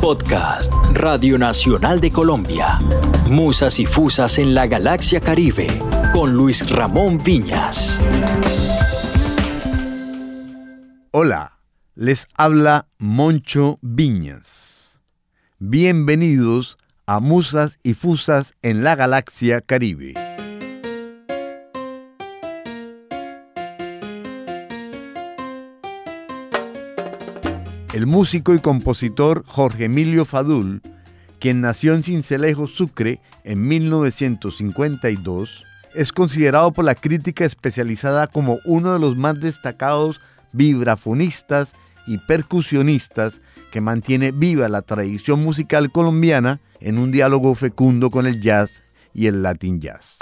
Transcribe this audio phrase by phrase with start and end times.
[0.00, 2.78] Podcast Radio Nacional de Colombia.
[3.28, 5.66] Musas y Fusas en la Galaxia Caribe
[6.14, 8.00] con Luis Ramón Viñas.
[11.10, 11.58] Hola,
[11.94, 14.98] les habla Moncho Viñas.
[15.58, 20.29] Bienvenidos a Musas y Fusas en la Galaxia Caribe.
[28.00, 30.80] El músico y compositor Jorge Emilio Fadul,
[31.38, 35.62] quien nació en Cincelejo, Sucre, en 1952,
[35.94, 40.18] es considerado por la crítica especializada como uno de los más destacados
[40.52, 41.74] vibrafonistas
[42.06, 48.40] y percusionistas que mantiene viva la tradición musical colombiana en un diálogo fecundo con el
[48.40, 48.82] jazz
[49.12, 50.16] y el latin jazz.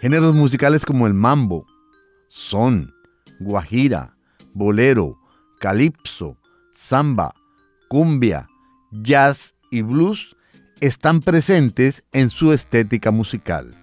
[0.00, 1.64] Géneros musicales como el mambo,
[2.26, 2.92] son,
[3.38, 4.16] guajira,
[4.52, 5.16] bolero,
[5.58, 6.36] calipso,
[6.72, 7.34] samba,
[7.88, 8.48] cumbia,
[8.90, 10.36] jazz y blues
[10.80, 13.74] están presentes en su estética musical.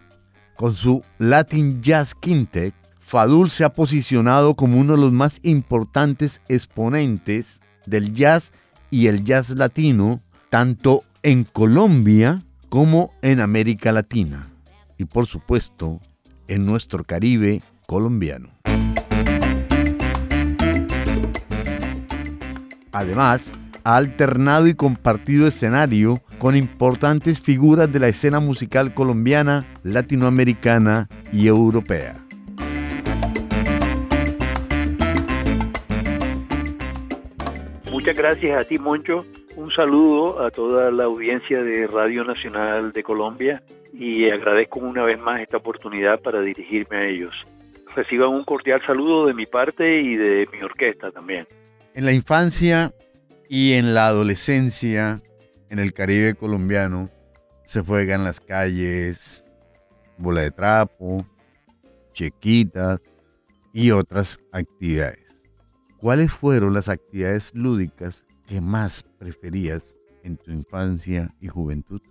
[0.56, 6.42] Con su Latin Jazz Quintet, Fadul se ha posicionado como uno de los más importantes
[6.48, 8.52] exponentes del jazz
[8.90, 14.50] y el jazz latino, tanto en Colombia como en América Latina
[14.98, 16.02] y por supuesto
[16.48, 18.50] en nuestro Caribe colombiano.
[22.96, 31.10] Además, ha alternado y compartido escenario con importantes figuras de la escena musical colombiana, latinoamericana
[31.34, 32.16] y europea.
[37.92, 39.26] Muchas gracias a ti, Moncho.
[39.58, 45.20] Un saludo a toda la audiencia de Radio Nacional de Colombia y agradezco una vez
[45.20, 47.34] más esta oportunidad para dirigirme a ellos.
[47.94, 51.46] Reciban un cordial saludo de mi parte y de mi orquesta también.
[51.96, 52.92] En la infancia
[53.48, 55.22] y en la adolescencia,
[55.70, 57.10] en el Caribe colombiano,
[57.64, 59.48] se juegan las calles,
[60.18, 61.26] bola de trapo,
[62.12, 63.02] chequitas
[63.72, 65.42] y otras actividades.
[65.96, 72.02] ¿Cuáles fueron las actividades lúdicas que más preferías en tu infancia y juventud?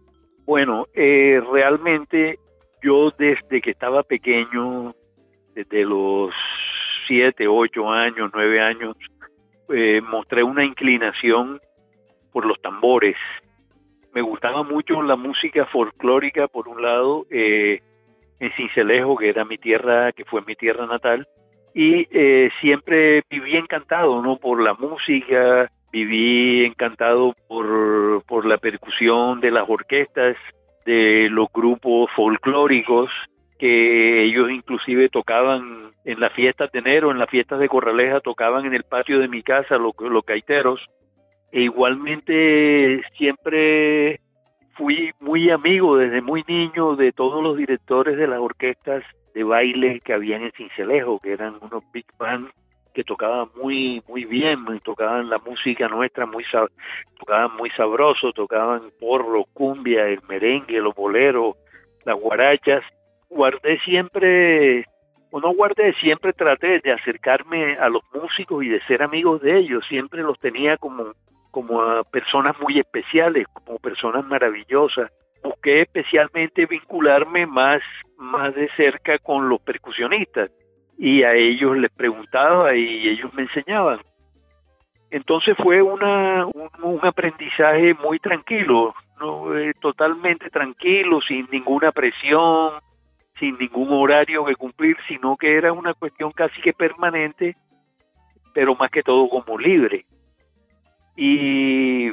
[0.47, 2.39] Bueno, eh, realmente
[2.83, 4.95] yo desde que estaba pequeño,
[5.55, 6.33] desde los
[7.07, 8.97] 7, 8 años, 9 años,
[9.69, 11.61] eh, mostré una inclinación
[12.33, 13.17] por los tambores.
[14.13, 17.81] Me gustaba mucho la música folclórica, por un lado, eh,
[18.41, 21.27] en Cincelejo, que era mi tierra, que fue mi tierra natal,
[21.75, 24.37] y eh, siempre viví encantado, ¿no?
[24.37, 30.37] Por la música, viví encantado por, por la percusión de las orquestas,
[30.87, 33.11] de los grupos folclóricos,
[33.59, 38.67] que ellos inclusive tocaban en las fiestas de enero, en las fiestas de Corraleja, tocaban
[38.67, 40.81] en el patio de mi casa los, los caiteros.
[41.53, 44.21] E igualmente siempre
[44.77, 49.05] fui muy amigo desde muy niño de todos los directores de las orquestas
[49.35, 52.51] de baile que habían en Cincelejo, que eran unos big band
[52.93, 56.45] que tocaban muy muy bien, tocaban la música nuestra muy
[57.19, 61.57] tocaban muy sabroso, tocaban porro, cumbia, el merengue, los boleros,
[62.05, 62.85] las guarachas
[63.35, 64.87] guardé siempre,
[65.31, 69.59] o no guardé, siempre traté de acercarme a los músicos y de ser amigos de
[69.59, 71.13] ellos, siempre los tenía como,
[71.51, 75.11] como personas muy especiales, como personas maravillosas.
[75.43, 77.83] Busqué especialmente vincularme más,
[78.17, 80.51] más de cerca con los percusionistas
[80.97, 84.01] y a ellos les preguntaba y ellos me enseñaban.
[85.11, 89.57] Entonces fue una, un, aprendizaje muy tranquilo, ¿no?
[89.57, 92.73] Eh, totalmente tranquilo, sin ninguna presión,
[93.39, 97.57] sin ningún horario que cumplir, sino que era una cuestión casi que permanente,
[98.53, 100.05] pero más que todo como libre.
[101.17, 102.11] Y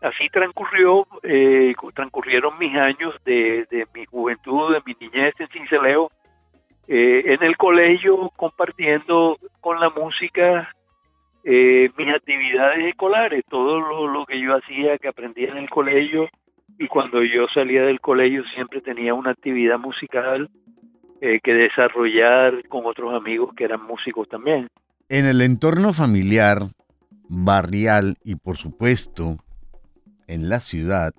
[0.00, 6.10] así transcurrió, eh, transcurrieron mis años de, mi juventud, de mi niñez en Cincelejo,
[6.88, 10.74] eh, en el colegio compartiendo con la música
[11.44, 16.28] eh, mis actividades escolares, todo lo, lo, que yo hacía, que aprendía en el colegio,
[16.78, 20.50] y cuando yo salía del colegio siempre tenía una actividad musical
[21.20, 24.68] eh, que desarrollar con otros amigos que eran músicos también.
[25.08, 26.58] En el entorno familiar,
[27.28, 29.36] barrial y por supuesto
[30.26, 31.12] en la ciudad,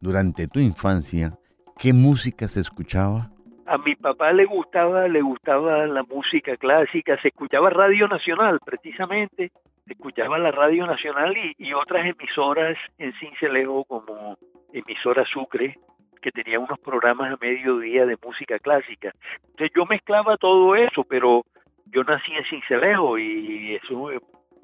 [0.00, 1.38] durante tu infancia,
[1.78, 3.30] ¿qué música se escuchaba?
[3.66, 9.52] A mi papá le gustaba, le gustaba la música clásica, se escuchaba Radio Nacional precisamente,
[9.86, 14.36] escuchaba la Radio Nacional y, y otras emisoras en Cincelejo como
[14.72, 15.78] emisora Sucre,
[16.20, 19.12] que tenía unos programas a mediodía de música clásica.
[19.50, 21.44] Entonces yo mezclaba todo eso, pero
[21.86, 24.10] yo nací en Cincelejo y eso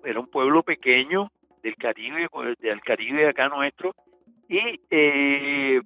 [0.05, 1.31] era un pueblo pequeño
[1.63, 2.29] del Caribe,
[2.61, 3.95] del Caribe acá nuestro,
[4.49, 5.81] y eh,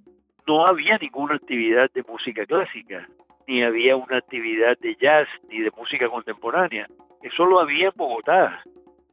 [0.46, 3.08] no había ninguna actividad de música clásica,
[3.48, 6.86] ni había una actividad de jazz, ni de música contemporánea.
[7.22, 8.62] Eso lo había en Bogotá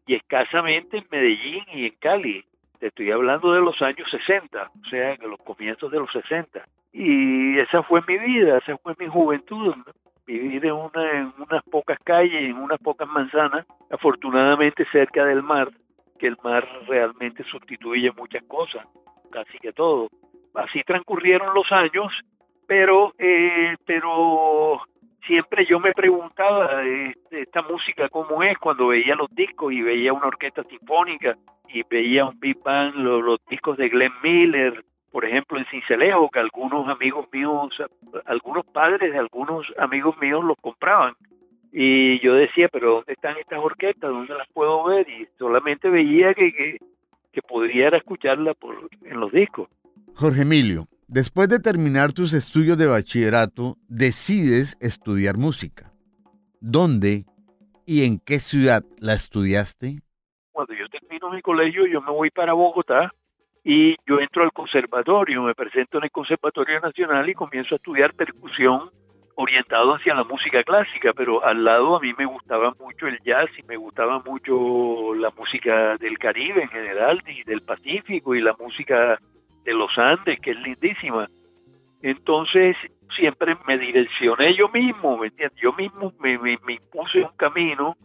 [0.10, 2.44] y escasamente en Medellín y en Cali.
[2.80, 6.66] Te estoy hablando de los años 60, o sea, de los comienzos de los 60.
[6.92, 9.76] Y esa fue mi vida, esa fue mi juventud.
[10.26, 15.70] Vivir en, una, en unas pocas calles, en unas pocas manzanas, afortunadamente cerca del mar,
[16.18, 18.88] que el mar realmente sustituye muchas cosas,
[19.30, 20.10] casi que todo.
[20.56, 22.12] Así transcurrieron los años,
[22.66, 24.82] pero, eh, pero
[25.26, 30.14] siempre yo me preguntaba este, esta música cómo es cuando veía los discos y veía
[30.14, 31.38] una orquesta sinfónica
[31.68, 36.40] y veía un big band, los, discos de Glenn Miller, por ejemplo en Cincelejo, que
[36.40, 37.70] algunos amigos míos,
[38.26, 41.14] algunos padres de algunos amigos míos los compraban.
[41.72, 44.10] Y yo decía, pero ¿dónde están estas orquestas?
[44.10, 45.08] ¿Dónde las puedo ver?
[45.08, 46.78] Y solamente veía que, que,
[47.32, 49.70] que podría escucharla por, en los discos.
[50.16, 55.92] Jorge Emilio, después de terminar tus estudios de bachillerato, decides estudiar música.
[56.62, 57.26] ¿Dónde
[57.86, 60.02] y en qué ciudad la estudiaste?
[60.52, 63.12] Cuando yo termino mi colegio, yo me voy para Bogotá
[63.64, 68.14] y yo entro al conservatorio, me presento en el Conservatorio Nacional y comienzo a estudiar
[68.14, 68.92] percusión
[69.36, 73.50] orientado hacia la música clásica, pero al lado a mí me gustaba mucho el jazz
[73.58, 78.54] y me gustaba mucho la música del Caribe en general y del Pacífico y la
[78.60, 79.18] música
[79.70, 81.30] de los Andes, que es lindísima.
[82.02, 82.76] Entonces,
[83.16, 85.60] siempre me direccioné yo mismo, ¿me entiendes?
[85.62, 87.96] Yo mismo me, me, impuse un camino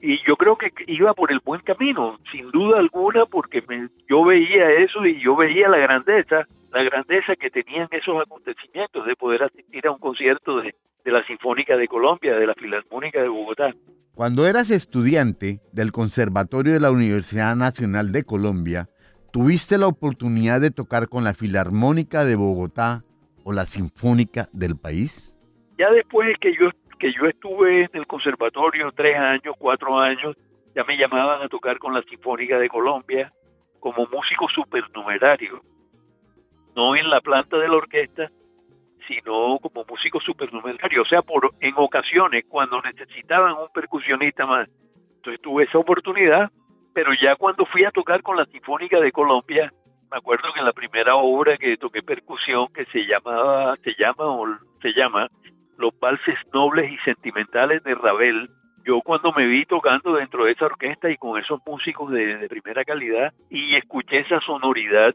[0.00, 4.24] y yo creo que iba por el buen camino, sin duda alguna, porque me, yo
[4.24, 9.42] veía eso y yo veía la grandeza, la grandeza que tenían esos acontecimientos de poder
[9.42, 10.74] asistir a un concierto de,
[11.04, 13.74] de la Sinfónica de Colombia, de la Filarmónica de Bogotá.
[14.14, 18.88] Cuando eras estudiante del Conservatorio de la Universidad Nacional de Colombia,
[19.32, 23.04] ¿Tuviste la oportunidad de tocar con la Filarmónica de Bogotá
[23.44, 25.38] o la Sinfónica del país?
[25.78, 30.36] Ya después que yo, que yo estuve en el conservatorio tres años, cuatro años,
[30.74, 33.32] ya me llamaban a tocar con la Sinfónica de Colombia
[33.78, 35.62] como músico supernumerario.
[36.74, 38.28] No en la planta de la orquesta,
[39.06, 41.02] sino como músico supernumerario.
[41.02, 44.68] O sea, por, en ocasiones, cuando necesitaban un percusionista más.
[45.16, 46.50] Entonces tuve esa oportunidad
[46.94, 49.72] pero ya cuando fui a tocar con la Sinfónica de Colombia,
[50.10, 54.46] me acuerdo que la primera obra que toqué percusión, que se llamaba, se llama o
[54.82, 55.28] se llama
[55.78, 58.48] Los valses nobles y sentimentales de Ravel,
[58.84, 62.84] yo cuando me vi tocando dentro de esa orquesta y con esos músicos de, primera
[62.84, 65.14] calidad y escuché esa sonoridad,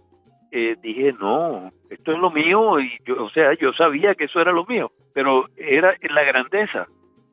[0.51, 4.39] eh, dije, no, esto es lo mío y yo, o sea, yo sabía que eso
[4.39, 6.87] era lo mío, pero era la grandeza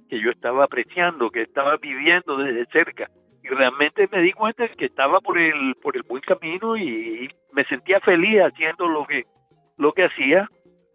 [0.09, 3.09] que yo estaba apreciando, que estaba viviendo desde cerca
[3.43, 7.65] y realmente me di cuenta que estaba por el por el buen camino y me
[7.65, 9.25] sentía feliz haciendo lo que
[9.77, 10.49] lo que hacía.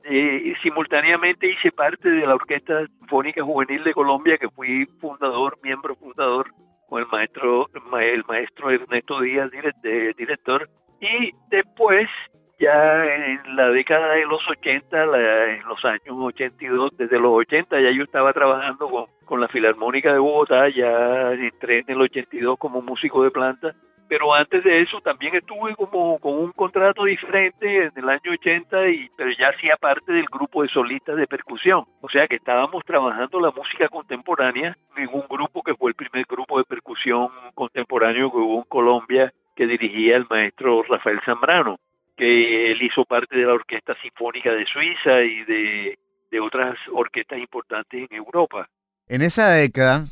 [0.10, 5.96] Eh, simultáneamente hice parte de la Orquesta Sinfónica Juvenil de Colombia que fui fundador miembro
[5.96, 6.50] fundador
[6.88, 7.68] con el maestro
[8.00, 9.52] el maestro Ernesto Díaz
[10.18, 10.70] director.
[11.02, 12.08] Y después
[12.60, 17.92] ya en la década de los 80, en los años 82, desde los 80 ya
[17.92, 22.82] yo estaba trabajando con, con la Filarmónica de Bogotá, ya entré en el 82 como
[22.82, 23.76] músico de planta,
[24.10, 28.90] pero antes de eso también estuve como con un contrato diferente en el año 80,
[28.90, 32.84] y, pero ya hacía parte del grupo de solistas de percusión, o sea que estábamos
[32.86, 38.32] trabajando la música contemporánea en un grupo que fue el primer grupo de percusión contemporáneo
[38.32, 41.78] que hubo en Colombia que dirigía el maestro Rafael Zambrano
[42.18, 45.98] que él hizo parte de la Orquesta Sinfónica de Suiza y de,
[46.42, 48.68] otras orquestas importantes en Europa.
[49.08, 50.04] En esa década,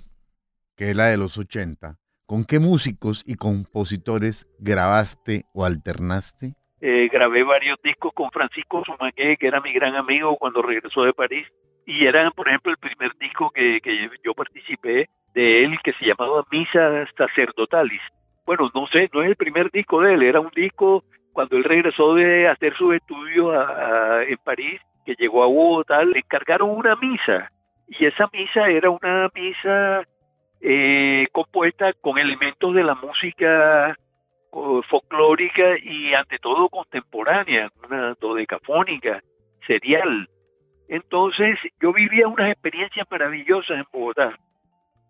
[0.76, 6.54] que es la de los 80, ¿con qué músicos y compositores grabaste o alternaste?
[6.82, 11.14] Eh, grabé varios discos con Francisco Sumaqué, que era mi gran amigo cuando regresó de
[11.14, 11.48] París,
[11.86, 16.06] y era, por ejemplo, el primer disco que, que yo participé de él, que se
[16.06, 18.02] llamaba Misa Sacerdotalis.
[18.46, 21.04] Bueno, no sé, no es el primer disco de él, era un disco
[21.36, 23.54] cuando él regresó de hacer sus estudios
[24.26, 27.52] en París, que llegó a Bogotá, le encargaron una misa.
[27.90, 30.08] Y esa misa era una misa
[30.62, 33.98] eh, compuesta con elementos de la música
[34.90, 39.22] folclórica y ante todo contemporánea, una dodecafónica,
[39.68, 40.30] serial.
[40.88, 44.40] Entonces yo vivía unas experiencias maravillosas en Bogotá,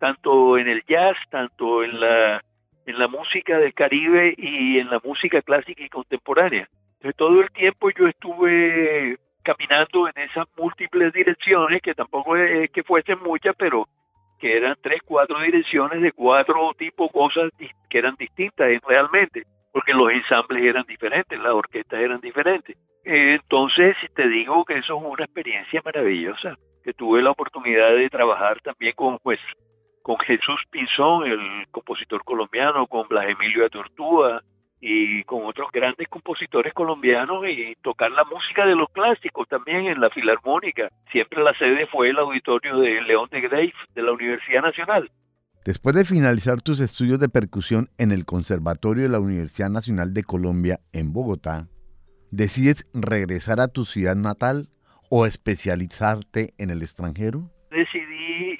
[0.00, 2.42] tanto en el jazz, tanto en la
[2.86, 6.68] en la música del Caribe y en la música clásica y contemporánea.
[6.94, 12.82] Entonces todo el tiempo yo estuve caminando en esas múltiples direcciones, que tampoco es que
[12.82, 13.86] fuesen muchas, pero
[14.38, 17.50] que eran tres, cuatro direcciones de cuatro tipos cosas
[17.88, 22.76] que eran distintas realmente, porque los ensambles eran diferentes, las orquestas eran diferentes.
[23.04, 28.60] Entonces, te digo que eso es una experiencia maravillosa, que tuve la oportunidad de trabajar
[28.60, 29.38] también con, pues,
[30.06, 34.40] con Jesús Pinzón, el compositor colombiano, con Blas Emilio Atortúa,
[34.80, 40.00] y con otros grandes compositores colombianos y tocar la música de los clásicos también en
[40.00, 40.90] la Filarmónica.
[41.10, 45.10] Siempre la sede fue el auditorio de León de Grave de la Universidad Nacional.
[45.64, 50.22] Después de finalizar tus estudios de percusión en el Conservatorio de la Universidad Nacional de
[50.22, 51.66] Colombia en Bogotá,
[52.30, 54.68] ¿decides regresar a tu ciudad natal
[55.10, 57.50] o especializarte en el extranjero?
[57.72, 58.05] Decidí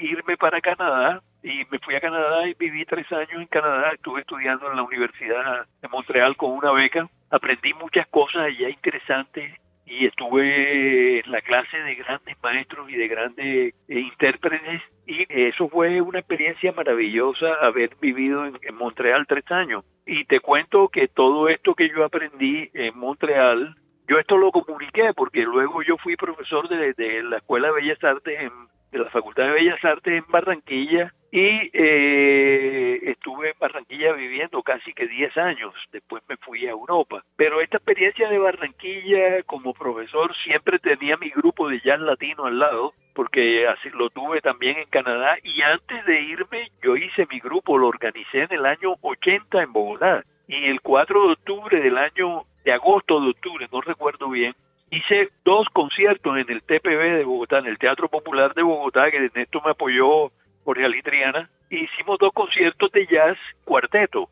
[0.01, 3.93] irme para Canadá y me fui a Canadá y viví tres años en Canadá.
[3.95, 7.09] Estuve estudiando en la Universidad de Montreal con una beca.
[7.31, 9.53] Aprendí muchas cosas allá interesantes
[9.87, 15.69] y estuve en la clase de grandes maestros y de grandes eh, intérpretes y eso
[15.69, 19.85] fue una experiencia maravillosa haber vivido en, Montreal tres años.
[20.05, 23.77] Y te cuento que todo esto que yo aprendí en Montreal,
[24.09, 28.03] yo esto lo comuniqué porque luego yo fui profesor de, de la Escuela de Bellas
[28.03, 28.51] Artes en
[28.97, 34.95] de la Facultad de Bellas Artes en Barranquilla y eh, estuve en Barranquilla viviendo casi
[34.95, 37.23] que 10 años, después me fui a Europa.
[37.37, 42.59] Pero esta experiencia de Barranquilla como profesor siempre tenía mi grupo de jazz latino al
[42.59, 45.37] lado, porque así lo tuve también en Canadá.
[45.43, 49.73] Y antes de irme yo hice mi grupo, lo organicé en el año 80 en
[49.73, 50.23] Bogotá.
[50.49, 54.55] Y el 4 de octubre del año de agosto de octubre, no recuerdo bien,
[54.91, 59.19] hice dos conciertos en el TPB de Bogotá, en el Teatro Popular de Bogotá, que
[59.19, 60.31] en esto me apoyó
[60.65, 61.51] Jorge Alitriana.
[61.71, 64.29] Hicimos dos conciertos de jazz cuarteto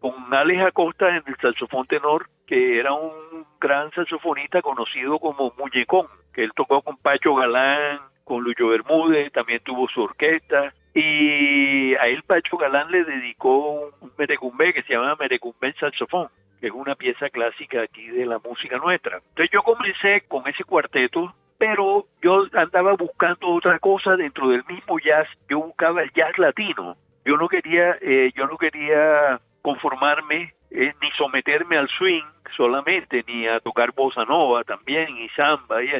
[0.00, 6.08] con Alex Acosta en el saxofón tenor, que era un gran saxofonista conocido como Muñecón,
[6.34, 10.74] que él tocó con Pacho Galán, con Lucho Bermúdez, también tuvo su orquesta.
[10.94, 16.28] Y a él Pacho Galán le dedicó un merecumbe que se llama Merecumbe en saxofón
[16.62, 19.16] que es una pieza clásica aquí de la música nuestra.
[19.16, 24.96] Entonces yo comencé con ese cuarteto, pero yo andaba buscando otra cosa dentro del mismo
[25.00, 25.26] jazz.
[25.50, 26.96] Yo buscaba el jazz latino.
[27.24, 32.24] Yo no quería, eh, yo no quería conformarme eh, ni someterme al swing
[32.56, 35.82] solamente, ni a tocar bossa nova también y samba.
[35.82, 35.90] Y,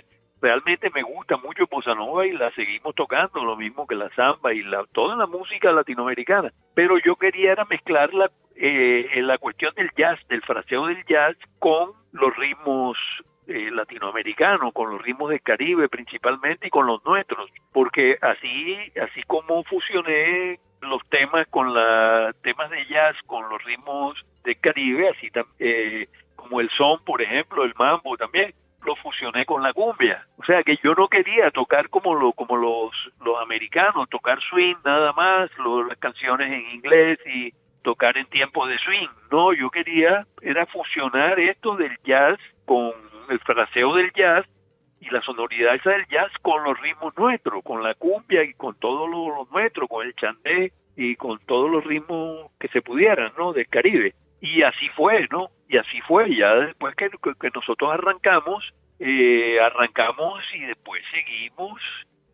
[0.43, 4.53] realmente me gusta mucho bossa nova y la seguimos tocando, lo mismo que la samba
[4.53, 6.53] y la, toda la música latinoamericana.
[6.75, 11.37] Pero yo quería era mezclarla eh, en la cuestión del jazz, del fraseo del jazz,
[11.61, 12.99] con los ritmos
[13.47, 19.23] eh, latinoamericanos, con los ritmos del Caribe principalmente y con los nuestros, porque así, así
[19.27, 25.29] como fusioné los temas con los temas de jazz, con los ritmos del Caribe, así
[25.61, 28.53] eh, como el son, por ejemplo, el mambo también,
[28.85, 30.27] lo fusioné con la cumbia.
[30.39, 32.91] O sea que yo no quería tocar como lo, como los,
[33.25, 35.51] los americanos, tocar swing nada más,
[35.89, 39.09] las canciones en inglés y tocar en tiempo de swing.
[39.31, 42.93] No, yo quería era fusionar esto del jazz con
[43.29, 44.47] el fraseo del jazz
[45.01, 48.79] y la sonoridad esa del jazz con los ritmos nuestros, con la cumbia y con
[48.79, 53.33] todo lo, lo nuestro, con el chandé y con todos los ritmos que se pudieran,
[53.37, 53.53] ¿no?
[53.53, 54.15] Del Caribe.
[54.41, 55.49] Y así fue, ¿no?
[55.73, 57.09] Y así fue, ya después que,
[57.55, 58.63] nosotros arrancamos,
[58.99, 61.81] eh, arrancamos y después seguimos,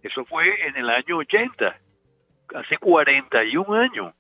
[0.03, 1.77] eso fue en el año 80,
[2.57, 4.13] hace 41 años.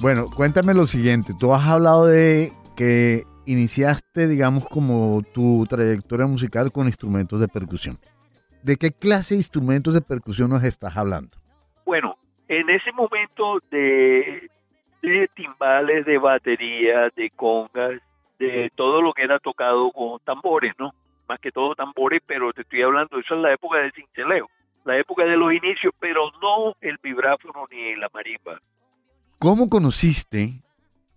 [0.00, 6.70] Bueno, cuéntame lo siguiente, tú has hablado de que iniciaste, digamos, como tu trayectoria musical
[6.70, 7.98] con instrumentos de percusión.
[8.62, 11.36] ¿De qué clase de instrumentos de percusión nos estás hablando?
[11.84, 12.21] Bueno,
[12.60, 14.50] en ese momento de,
[15.34, 18.00] timbales, de batería, de congas,
[18.38, 20.92] de todo lo que era tocado con tambores, ¿no?
[21.26, 24.50] Más que todo tambores, pero te estoy hablando, eso es la época del cinceleo,
[24.84, 28.60] la época de los inicios, pero no el vibráfono ni la marimba.
[29.38, 30.62] ¿Cómo conociste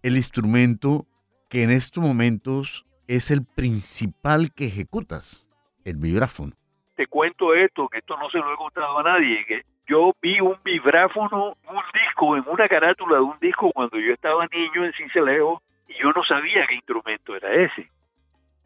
[0.04, 1.06] el instrumento
[1.50, 5.50] que en estos momentos es el principal que ejecutas,
[5.84, 6.54] el vibráfono?
[6.96, 10.40] te cuento esto, que esto no se lo he contado a nadie, que yo vi
[10.40, 14.94] un vibráfono, un disco, en una carátula de un disco cuando yo estaba niño en
[14.94, 17.90] Cincelejo y yo no sabía qué instrumento era ese.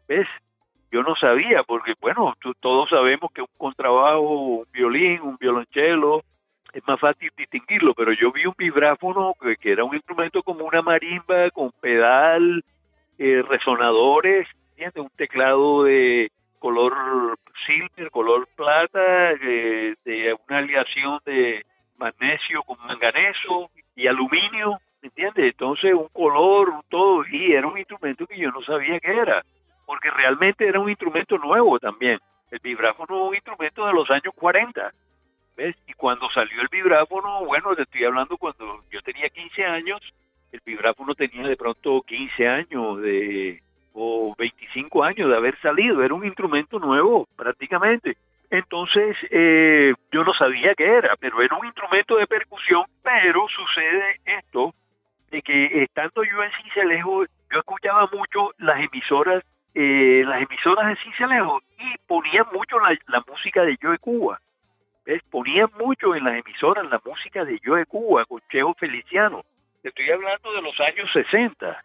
[0.08, 0.28] ¿Ves?
[0.90, 6.22] Yo no sabía, porque bueno, todos sabemos que un contrabajo, un violín, un violonchelo,
[6.72, 10.82] es más fácil distinguirlo, pero yo vi un vibráfono que, era un instrumento como una
[10.82, 12.64] marimba, con pedal,
[13.18, 14.48] eh, resonadores,
[14.96, 17.36] un teclado de color
[17.66, 21.64] silver, color plata, eh, de una aleación de
[21.98, 25.46] magnesio con manganeso y aluminio, ¿me entiendes?
[25.46, 29.42] Entonces un color, un todo, y era un instrumento que yo no sabía qué era,
[29.86, 32.18] porque realmente era un instrumento nuevo también.
[32.50, 34.92] El vibráfono es un instrumento de los años 40.
[35.56, 35.76] ¿ves?
[35.86, 40.00] Y cuando salió el vibráfono, bueno, te estoy hablando cuando yo tenía 15 años,
[40.52, 46.14] el vibráfono tenía de pronto 15 años de o 25 años de haber salido, era
[46.14, 48.16] un instrumento nuevo prácticamente.
[48.50, 54.20] Entonces eh, yo no sabía qué era, pero era un instrumento de percusión, pero sucede
[54.24, 54.74] esto,
[55.30, 59.44] de que estando yo en Cincelejo, yo escuchaba mucho las emisoras,
[59.74, 64.40] eh, las emisoras de Cincelejo y ponían mucho la, música de Yo de Cuba.
[65.06, 65.22] ¿Ves?
[65.30, 69.42] Ponían mucho en las emisoras la música de Yo de Cuba con Cheo Feliciano.
[69.82, 71.82] Estoy hablando de los años 60.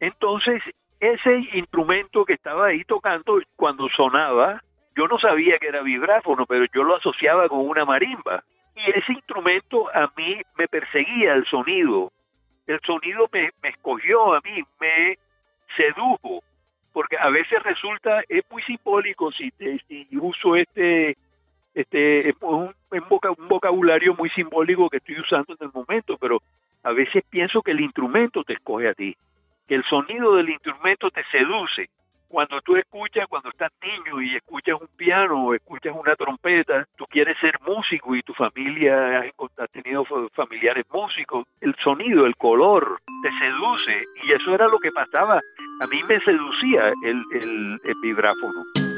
[0.00, 0.62] Entonces,
[1.00, 4.62] ese instrumento que estaba ahí tocando, cuando sonaba,
[4.96, 8.42] yo no sabía que era vibráfono, pero yo lo asociaba con una marimba.
[8.74, 12.12] Y ese instrumento a mí me perseguía el sonido.
[12.66, 15.18] El sonido me, escogió a mí, me
[15.76, 16.42] sedujo,
[16.92, 19.52] porque a veces resulta, es muy simbólico si,
[19.88, 21.16] si uso este,
[21.74, 26.40] este un, un vocabulario muy simbólico que estoy usando en el momento, pero
[26.82, 29.16] a veces pienso que el instrumento te escoge a ti,
[29.74, 31.88] el sonido del instrumento te seduce
[32.28, 37.04] cuando tú escuchas, cuando estás niño y escuchas un piano o escuchas una trompeta, tú
[37.06, 39.22] quieres ser músico y tu familia
[39.58, 40.04] ha tenido
[40.34, 45.40] familiares músicos, el sonido, el color te seduce y eso era lo que pasaba.
[45.80, 48.95] A mí me seducía el, el, el vibráfono.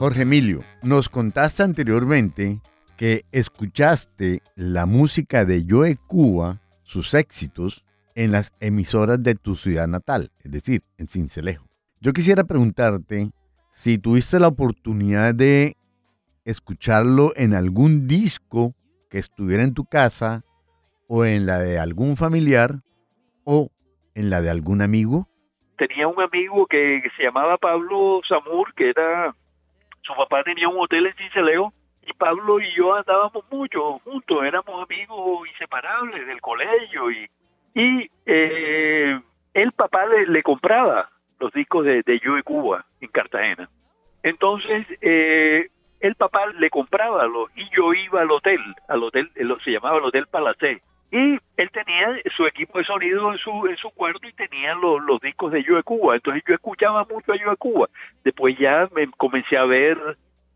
[0.00, 2.62] Jorge Emilio, nos contaste anteriormente
[2.96, 9.86] que escuchaste la música de Joe Cuba, sus éxitos, en las emisoras de tu ciudad
[9.88, 11.66] natal, es decir, en Cincelejo.
[12.00, 13.30] Yo quisiera preguntarte
[13.72, 15.76] si tuviste la oportunidad de
[16.46, 18.72] escucharlo en algún disco
[19.10, 20.44] que estuviera en tu casa
[21.08, 22.76] o en la de algún familiar
[23.44, 23.68] o
[24.14, 25.28] en la de algún amigo.
[25.76, 29.36] Tenía un amigo que, se llamaba Pablo Samur, que era,
[30.02, 34.82] su papá tenía un hotel en Cincelejo y Pablo y yo andábamos mucho juntos, éramos
[34.82, 37.30] amigos inseparables del colegio y,
[37.74, 39.20] y eh,
[39.54, 43.68] el papá le, compraba los discos de, de Yo Cuba en Cartagena.
[44.22, 45.68] Entonces, eh,
[46.00, 49.30] el papá le compraba los, y yo iba al hotel, al hotel,
[49.64, 50.82] se llamaba el Hotel Palacé,
[51.12, 55.02] y él tenía su equipo de sonido en su en su cuarto y tenía los,
[55.02, 56.14] los discos de Yo de Cuba.
[56.14, 57.88] Entonces yo escuchaba mucho a Yo de Cuba.
[58.22, 59.98] Después ya me comencé a ver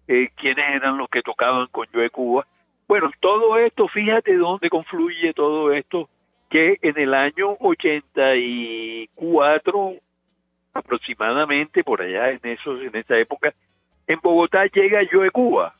[0.07, 2.47] eh, quiénes eran los que tocaban con Yo de Cuba.
[2.87, 6.09] Bueno, todo esto, fíjate dónde confluye todo esto,
[6.51, 9.95] que en el año 84
[10.75, 13.55] aproximadamente, por allá en esos, en esa época,
[14.07, 15.75] en Bogotá llega Yo de Cuba.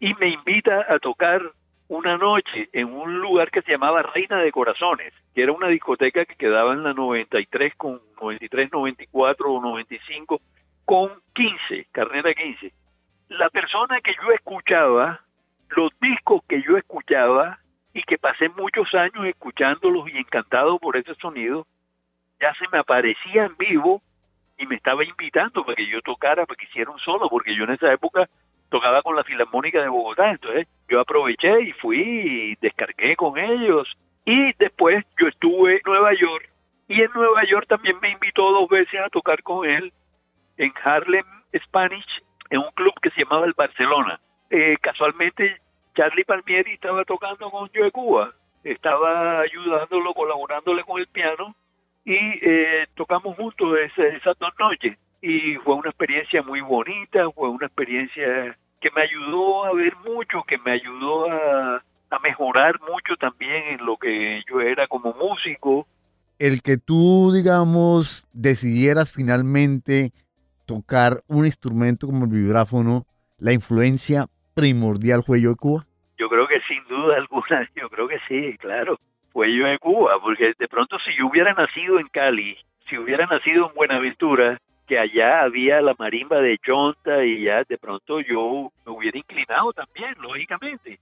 [0.00, 1.40] Y me invita a tocar
[1.88, 6.24] una noche en un lugar que se llamaba Reina de Corazones, que era una discoteca
[6.24, 10.40] que quedaba en la 93 con 93, 94 o 95
[10.84, 12.72] con 15, carrera 15
[13.28, 15.20] la persona que yo escuchaba,
[15.70, 17.58] los discos que yo escuchaba
[17.92, 21.66] y que pasé muchos años escuchándolos y encantado por ese sonido,
[22.40, 24.02] ya se me aparecía en vivo
[24.58, 27.64] y me estaba invitando para que yo tocara, para que hiciera un solo, porque yo
[27.64, 28.28] en esa época
[28.68, 33.88] tocaba con la Filarmónica de Bogotá, entonces yo aproveché y fui y descargué con ellos.
[34.24, 36.50] Y después yo estuve en Nueva York.
[36.88, 39.92] Y en Nueva York también me invitó dos veces a tocar con él
[40.56, 41.24] en Harlem
[41.64, 42.06] Spanish
[42.50, 44.20] en un club que se llamaba el Barcelona.
[44.50, 45.60] Eh, casualmente
[45.94, 51.54] Charlie Palmieri estaba tocando con Joe Cuba, estaba ayudándolo, colaborándole con el piano.
[52.04, 57.66] Y eh, tocamos juntos esas dos noches y fue una experiencia muy bonita, fue una
[57.66, 63.64] experiencia que me ayudó a ver mucho, que me ayudó a, a mejorar mucho también
[63.70, 65.86] en lo que yo era como músico.
[66.38, 70.12] El que tú, digamos, decidieras finalmente
[70.66, 73.06] tocar un instrumento como el vibráfono,
[73.38, 75.86] la influencia primordial fue yo de Cuba?
[76.18, 78.98] Yo creo que sin duda alguna, yo creo que sí, claro,
[79.32, 82.58] fue yo de Cuba, porque de pronto si yo hubiera nacido en Cali,
[82.90, 87.78] si hubiera nacido en Buenaventura, que allá había la marimba de Chonta y ya de
[87.78, 90.98] pronto yo me hubiera inclinado también, lógicamente.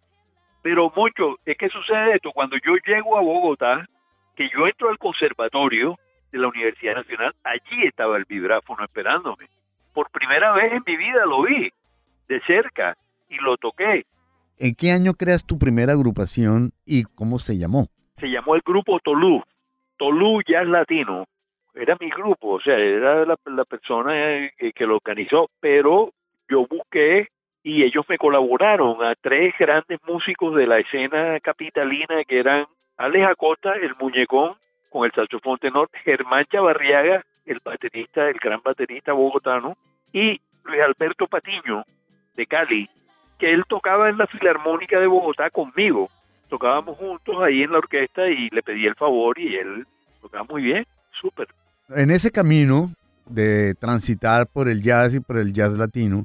[0.62, 3.88] Pero mucho, es que sucede esto, cuando yo llego a Bogotá,
[4.36, 5.98] que yo entro al conservatorio,
[6.32, 9.48] de la Universidad Nacional, allí estaba el vibráfono esperándome.
[9.92, 11.70] Por primera vez en mi vida lo vi
[12.28, 12.96] de cerca
[13.28, 14.06] y lo toqué.
[14.58, 17.88] ¿En qué año creas tu primera agrupación y cómo se llamó?
[18.18, 19.42] Se llamó el grupo Tolú.
[19.98, 21.26] Tolú Jazz Latino.
[21.74, 26.12] Era mi grupo, o sea, era la, persona que, que lo organizó, pero
[26.48, 27.28] yo busqué
[27.62, 33.26] y ellos me colaboraron a tres grandes músicos de la escena capitalina que eran Alex
[33.26, 34.56] Acosta, el muñecón,
[34.90, 39.76] con el saxofón tenor, Germán Chavarriaga, el baterista, el gran baterista bogotano,
[40.12, 41.84] y Luis Alberto Patiño,
[42.34, 42.88] de Cali,
[43.38, 46.10] que él tocaba en la Filarmónica de Bogotá conmigo.
[46.48, 49.86] Tocábamos juntos ahí en la orquesta y le pedí el favor y él
[50.20, 51.48] tocaba muy bien, súper.
[51.94, 52.90] En ese camino
[53.26, 56.24] de transitar por el jazz y por el jazz latino,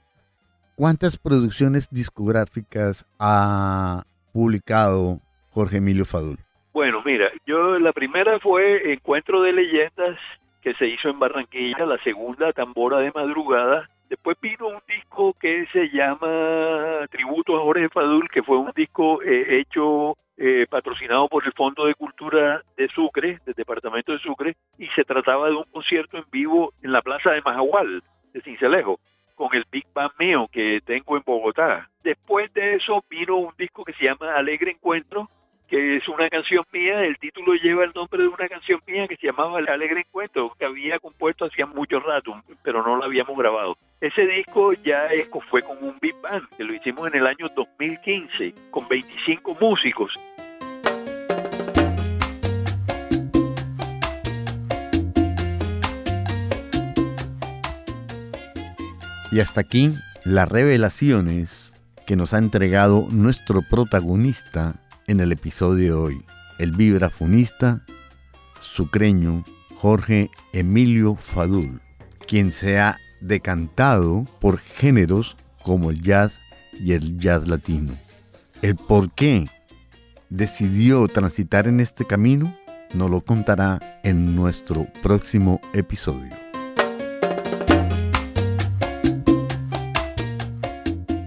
[0.75, 4.03] ¿cuántas producciones discográficas ha
[4.33, 5.19] publicado
[5.51, 6.37] Jorge Emilio Fadul?
[6.73, 10.17] Bueno, mira, yo la primera fue Encuentro de Leyendas
[10.61, 13.89] que se hizo en Barranquilla, la segunda Tambora de Madrugada.
[14.09, 19.21] Después vino un disco que se llama Tributo a Jorge Fadul, que fue un disco
[19.21, 24.55] eh, hecho eh, patrocinado por el Fondo de Cultura de Sucre, del departamento de Sucre,
[24.77, 28.99] y se trataba de un concierto en vivo en la plaza de Majagual, de Cincelejo,
[29.35, 31.89] con el Big Band mío que tengo en Bogotá.
[32.03, 35.29] Después de eso vino un disco que se llama Alegre Encuentro,
[35.67, 39.17] que es una canción mía, el título lleva el nombre de una canción mía que
[39.17, 43.37] se llamaba El Alegre Encuentro, que había compuesto hacía mucho rato, pero no la habíamos
[43.37, 43.77] grabado.
[43.99, 45.09] Ese disco ya
[45.49, 50.13] fue con un big band, que lo hicimos en el año 2015, con 25 músicos.
[59.31, 59.89] Y hasta aquí
[60.23, 61.73] las revelaciones
[62.05, 64.75] que nos ha entregado nuestro protagonista
[65.07, 66.25] en el episodio de hoy,
[66.59, 67.81] el vibrafonista
[68.59, 69.43] sucreño
[69.75, 71.81] Jorge Emilio Fadul,
[72.27, 76.39] quien se ha decantado por géneros como el jazz
[76.73, 77.97] y el jazz latino.
[78.61, 79.47] El por qué
[80.29, 82.53] decidió transitar en este camino
[82.93, 86.35] nos lo contará en nuestro próximo episodio.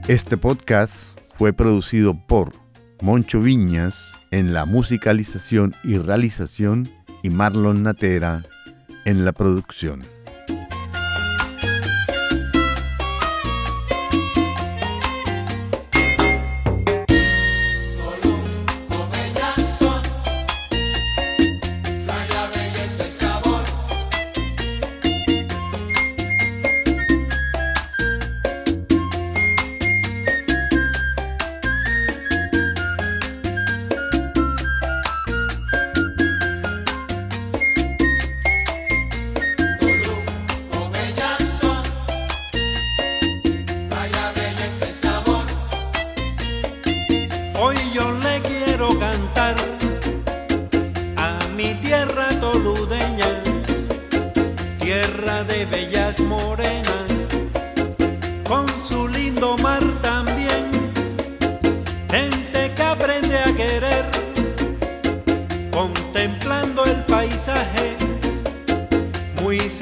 [0.09, 2.70] Este podcast fue producido por
[3.03, 6.89] Moncho Viñas en la musicalización y realización
[7.23, 8.43] y Marlon Natera
[9.05, 10.01] en la producción.